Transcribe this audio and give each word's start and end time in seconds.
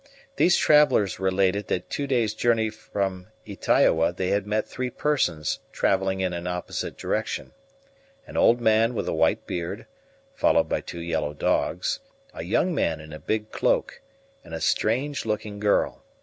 These 0.37 0.57
travellers 0.57 1.19
related 1.19 1.67
that 1.67 1.91
two 1.91 2.07
days' 2.07 2.33
journey 2.33 2.71
from 2.71 3.27
Ytaioa 3.45 4.13
they 4.17 4.29
had 4.29 4.47
met 4.47 4.67
three 4.67 4.89
persons 4.89 5.59
travelling 5.71 6.21
in 6.21 6.33
an 6.33 6.47
opposite 6.47 6.97
direction: 6.97 7.51
an 8.25 8.35
old 8.35 8.59
man 8.59 8.95
with 8.95 9.07
a 9.07 9.13
white 9.13 9.45
beard, 9.45 9.85
followed 10.33 10.67
by 10.67 10.81
two 10.81 11.01
yellow 11.01 11.35
dogs, 11.35 11.99
a 12.33 12.43
young 12.43 12.73
man 12.73 12.99
in 12.99 13.13
a 13.13 13.19
big 13.19 13.51
cloak, 13.51 14.01
and 14.43 14.55
a 14.55 14.59
strange 14.59 15.23
looking 15.27 15.59
girl. 15.59 16.03